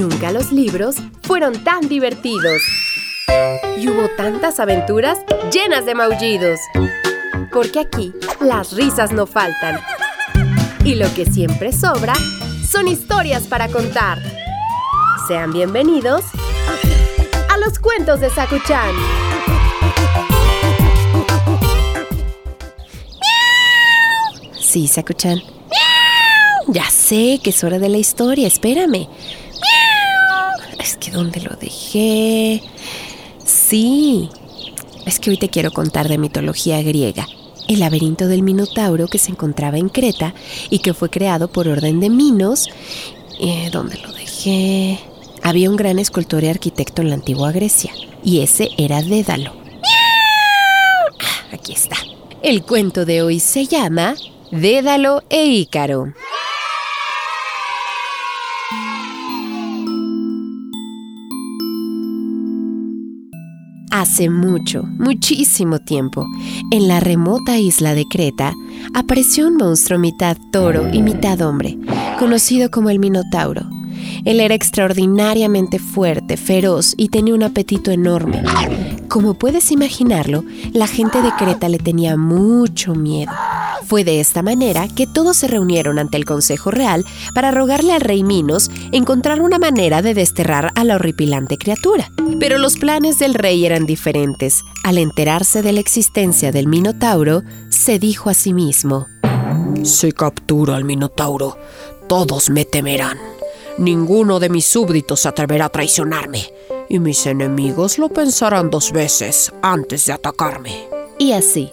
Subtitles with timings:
[0.00, 2.62] Nunca los libros fueron tan divertidos.
[3.76, 5.18] Y hubo tantas aventuras
[5.52, 6.58] llenas de maullidos.
[7.52, 9.78] Porque aquí las risas no faltan.
[10.84, 12.14] Y lo que siempre sobra
[12.66, 14.16] son historias para contar.
[15.28, 16.24] Sean bienvenidos
[17.50, 18.94] a los cuentos de Sakuchan.
[24.58, 25.42] Sí, Sakuchan.
[26.68, 29.06] Ya sé que es hora de la historia, espérame.
[31.10, 32.62] ¿Dónde lo dejé?
[33.44, 34.28] Sí.
[35.06, 37.26] Es que hoy te quiero contar de mitología griega.
[37.68, 40.34] El laberinto del Minotauro que se encontraba en Creta
[40.70, 42.68] y que fue creado por orden de Minos.
[43.38, 44.98] Eh, ¿Dónde lo dejé?
[45.42, 47.92] Había un gran escultor y arquitecto en la antigua Grecia,
[48.22, 49.54] y ese era Dédalo.
[51.20, 51.96] Ah, aquí está.
[52.42, 54.16] El cuento de hoy se llama
[54.50, 56.12] Dédalo e Ícaro.
[63.90, 66.24] Hace mucho, muchísimo tiempo,
[66.70, 68.54] en la remota isla de Creta,
[68.94, 71.76] apareció un monstruo mitad toro y mitad hombre,
[72.16, 73.62] conocido como el Minotauro.
[74.24, 78.44] Él era extraordinariamente fuerte, feroz y tenía un apetito enorme.
[79.08, 83.32] Como puedes imaginarlo, la gente de Creta le tenía mucho miedo.
[83.90, 88.00] Fue de esta manera que todos se reunieron ante el Consejo Real para rogarle al
[88.00, 92.08] rey Minos encontrar una manera de desterrar a la horripilante criatura.
[92.38, 94.62] Pero los planes del rey eran diferentes.
[94.84, 99.08] Al enterarse de la existencia del Minotauro, se dijo a sí mismo,
[99.82, 101.58] Si captura al Minotauro,
[102.08, 103.18] todos me temerán.
[103.76, 106.48] Ninguno de mis súbditos se atreverá a traicionarme,
[106.88, 110.86] y mis enemigos lo pensarán dos veces antes de atacarme.
[111.18, 111.72] Y así,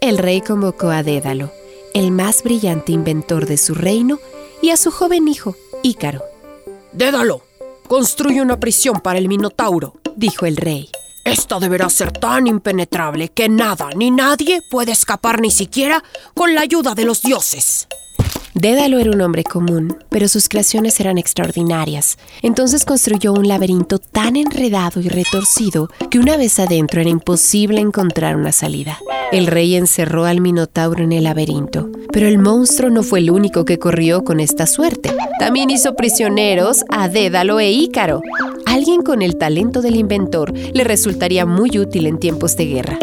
[0.00, 1.50] el rey convocó a Dédalo,
[1.98, 4.18] el más brillante inventor de su reino,
[4.62, 6.22] y a su joven hijo, Ícaro.
[6.92, 7.42] Dédalo,
[7.88, 10.90] construye una prisión para el Minotauro, dijo el rey.
[11.24, 16.02] Esta deberá ser tan impenetrable que nada ni nadie puede escapar ni siquiera
[16.34, 17.88] con la ayuda de los dioses.
[18.60, 22.18] Dédalo era un hombre común, pero sus creaciones eran extraordinarias.
[22.42, 28.34] Entonces construyó un laberinto tan enredado y retorcido que una vez adentro era imposible encontrar
[28.34, 28.98] una salida.
[29.30, 33.64] El rey encerró al Minotauro en el laberinto, pero el monstruo no fue el único
[33.64, 35.14] que corrió con esta suerte.
[35.38, 38.22] También hizo prisioneros a Dédalo e Ícaro.
[38.66, 42.98] Alguien con el talento del inventor le resultaría muy útil en tiempos de guerra.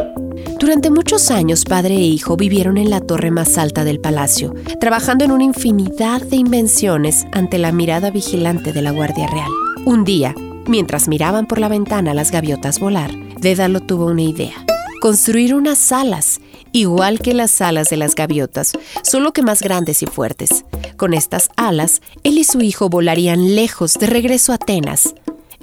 [0.66, 5.24] Durante muchos años, padre e hijo vivieron en la torre más alta del palacio, trabajando
[5.24, 9.52] en una infinidad de invenciones ante la mirada vigilante de la Guardia Real.
[9.86, 10.34] Un día,
[10.66, 14.56] mientras miraban por la ventana las gaviotas volar, Dédalo tuvo una idea.
[15.02, 18.72] Construir unas alas, igual que las alas de las gaviotas,
[19.04, 20.66] solo que más grandes y fuertes.
[20.98, 25.14] Con estas alas, él y su hijo volarían lejos de regreso a Atenas,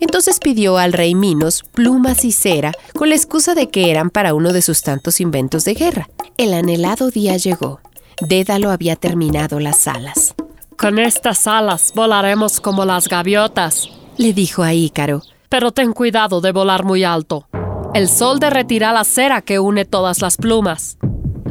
[0.02, 4.34] entonces pidió al rey Minos plumas y cera con la excusa de que eran para
[4.34, 6.08] uno de sus tantos inventos de guerra.
[6.36, 7.80] El anhelado día llegó.
[8.20, 10.34] Dédalo había terminado las alas.
[10.76, 15.22] Con estas alas volaremos como las gaviotas, le dijo a Ícaro.
[15.48, 17.46] Pero ten cuidado de volar muy alto.
[17.94, 20.98] El sol derretirá la cera que une todas las plumas.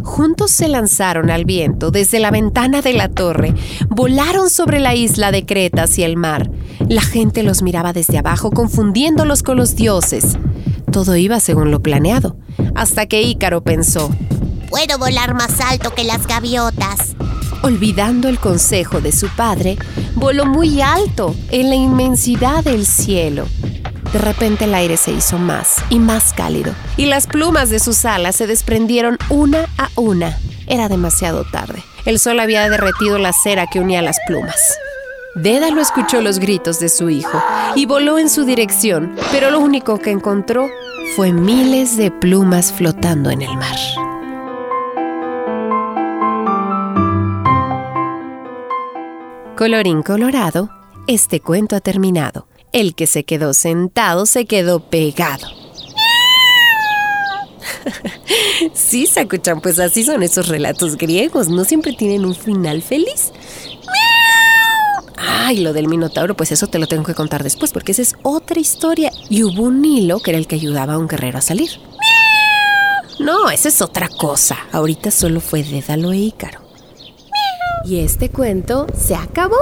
[0.04, 3.54] Juntos se lanzaron al viento desde la ventana de la torre,
[3.90, 6.50] volaron sobre la isla de Creta hacia el mar.
[6.88, 10.38] La gente los miraba desde abajo, confundiéndolos con los dioses.
[10.92, 12.36] Todo iba según lo planeado,
[12.76, 14.10] hasta que Ícaro pensó,
[14.70, 17.16] Puedo volar más alto que las gaviotas.
[17.62, 19.78] Olvidando el consejo de su padre,
[20.16, 23.46] voló muy alto en la inmensidad del cielo.
[24.14, 28.04] De repente el aire se hizo más y más cálido, y las plumas de sus
[28.04, 30.38] alas se desprendieron una a una.
[30.68, 31.82] Era demasiado tarde.
[32.06, 34.60] El sol había derretido la cera que unía las plumas.
[35.36, 37.42] Dédalo escuchó los gritos de su hijo
[37.76, 40.68] y voló en su dirección, pero lo único que encontró
[41.16, 43.78] fue miles de plumas flotando en el mar.
[49.56, 50.70] Colorín colorado,
[51.08, 52.48] este cuento ha terminado.
[52.72, 55.48] El que se quedó sentado se quedó pegado.
[58.74, 61.50] sí, Sakuchan, pues así son esos relatos griegos.
[61.50, 63.32] No siempre tienen un final feliz.
[65.18, 68.16] Ay, lo del Minotauro, pues eso te lo tengo que contar después, porque esa es
[68.24, 69.12] otra historia.
[69.30, 71.72] Y hubo un hilo que era el que ayudaba a un guerrero a salir.
[73.20, 74.58] No, esa es otra cosa.
[74.72, 76.62] Ahorita solo fue Dédalo e Ícaro.
[77.86, 79.58] Y este cuento se acabó.